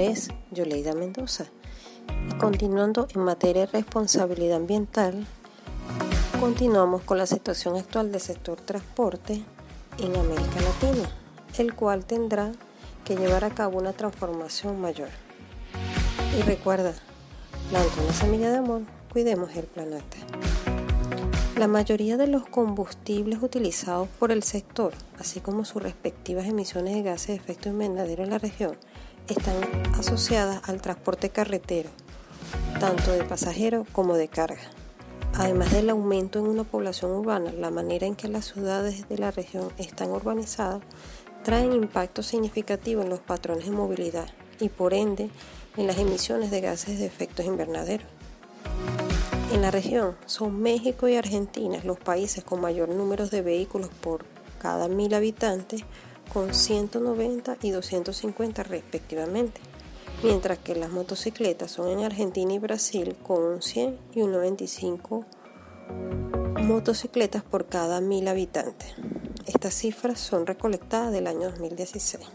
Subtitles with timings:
[0.00, 1.46] es Yoleida Mendoza
[2.28, 5.26] y continuando en materia de responsabilidad ambiental,
[6.40, 9.42] continuamos con la situación actual del sector transporte
[9.98, 11.08] en América Latina,
[11.58, 12.52] el cual tendrá
[13.04, 15.08] que llevar a cabo una transformación mayor.
[16.38, 16.94] Y recuerda,
[17.70, 18.82] planta una semilla de amor,
[19.12, 20.16] cuidemos el planeta.
[21.56, 27.02] La mayoría de los combustibles utilizados por el sector, así como sus respectivas emisiones de
[27.02, 28.76] gases de efecto invernadero en la región,
[29.28, 29.56] están
[29.98, 31.90] asociadas al transporte carretero,
[32.80, 34.60] tanto de pasajeros como de carga.
[35.34, 39.30] Además del aumento en una población urbana, la manera en que las ciudades de la
[39.30, 40.82] región están urbanizadas
[41.42, 44.28] traen impacto significativo en los patrones de movilidad
[44.60, 45.30] y por ende
[45.76, 48.04] en las emisiones de gases de efecto invernadero.
[49.52, 54.24] En la región son México y Argentina los países con mayor número de vehículos por
[54.58, 55.82] cada mil habitantes,
[56.32, 59.60] con 190 y 250 respectivamente,
[60.22, 65.24] mientras que las motocicletas son en Argentina y Brasil con un 100 y un 95
[66.62, 68.94] motocicletas por cada mil habitantes.
[69.46, 72.26] Estas cifras son recolectadas del año 2016.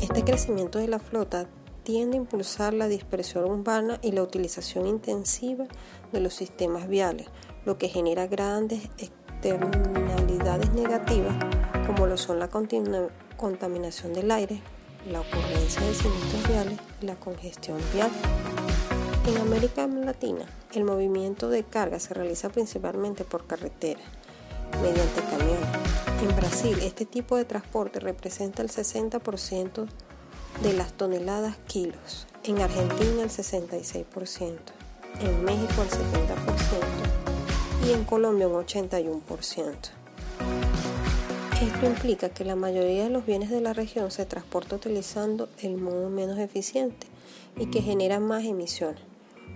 [0.00, 1.48] Este crecimiento de la flota
[1.82, 5.66] tiende a impulsar la dispersión urbana y la utilización intensiva
[6.12, 7.28] de los sistemas viales,
[7.64, 11.34] lo que genera grandes externalidades negativas
[11.86, 14.60] como lo son la contaminación del aire,
[15.10, 18.10] la ocurrencia de sinistros viales y la congestión vial.
[19.26, 24.00] En América Latina, el movimiento de carga se realiza principalmente por carretera,
[24.82, 25.68] mediante camiones.
[26.22, 29.86] En Brasil, este tipo de transporte representa el 60%
[30.62, 34.04] de las toneladas kilos, en Argentina el 66%,
[35.20, 40.03] en México el 70% y en Colombia un 81%.
[41.64, 45.78] Esto implica que la mayoría de los bienes de la región se transporta utilizando el
[45.78, 47.06] modo menos eficiente
[47.56, 49.00] y que genera más emisiones,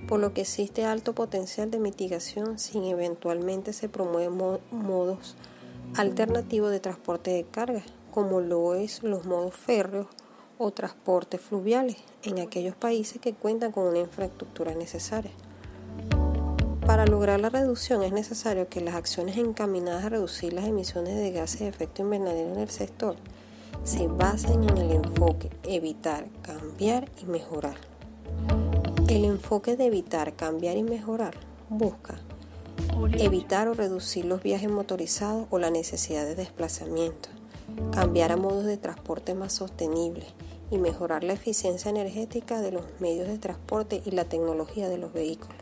[0.09, 4.39] por lo que existe alto potencial de mitigación si eventualmente se promueven
[4.71, 5.37] modos
[5.97, 10.07] alternativos de transporte de carga, como lo es los modos férreos
[10.57, 15.33] o transportes fluviales en aquellos países que cuentan con una infraestructura necesaria.
[17.09, 21.61] Lograr la reducción es necesario que las acciones encaminadas a reducir las emisiones de gases
[21.61, 23.17] de efecto invernadero en el sector
[23.83, 27.77] se basen en el enfoque evitar, cambiar y mejorar.
[29.09, 31.35] El enfoque de evitar, cambiar y mejorar
[31.71, 32.21] busca
[33.19, 37.31] evitar o reducir los viajes motorizados o la necesidad de desplazamiento,
[37.93, 40.27] cambiar a modos de transporte más sostenibles,
[40.71, 45.13] y mejorar la eficiencia energética de los medios de transporte y la tecnología de los
[45.13, 45.57] vehículos.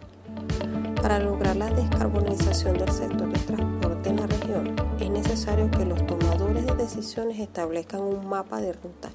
[1.07, 6.05] Para lograr la descarbonización del sector de transporte en la región, es necesario que los
[6.05, 9.11] tomadores de decisiones establezcan un mapa de ruta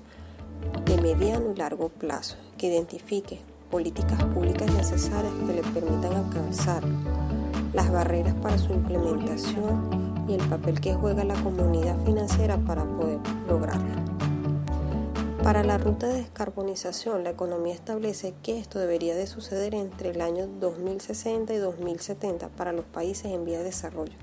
[0.86, 6.82] de mediano y largo plazo que identifique políticas públicas necesarias que le permitan alcanzar
[7.74, 13.20] las barreras para su implementación y el papel que juega la comunidad financiera para poder
[13.50, 14.31] lograrlo.
[15.44, 20.22] Para la ruta de descarbonización, la economía establece que esto debería de suceder entre el
[20.22, 24.14] año 2060 y 2070 para los países en vía de desarrollo,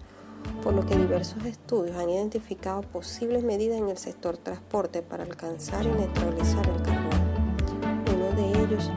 [0.62, 5.84] por lo que diversos estudios han identificado posibles medidas en el sector transporte para alcanzar
[5.86, 7.18] y neutralizar el carbono.
[8.14, 8.88] Uno de ellos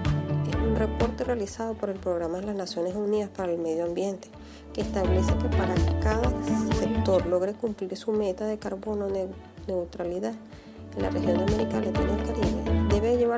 [0.48, 4.28] es un reporte realizado por el Programa de las Naciones Unidas para el Medio Ambiente,
[4.74, 6.32] que establece que para cada
[6.76, 9.08] sector logre cumplir su meta de carbono
[9.68, 10.36] neutralidad,
[10.96, 12.11] en la región de América Latina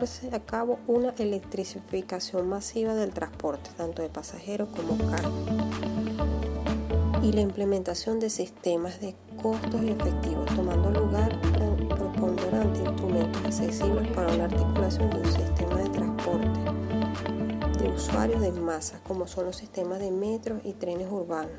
[0.03, 5.29] llevarse a cabo una electrificación masiva del transporte, tanto de pasajeros como carga,
[7.21, 14.35] y la implementación de sistemas de costos y efectivos, tomando lugar preponderante instrumentos accesibles para
[14.35, 16.59] la articulación de un sistema de transporte
[17.79, 21.51] de usuarios de masa, como son los sistemas de metros y trenes urbanos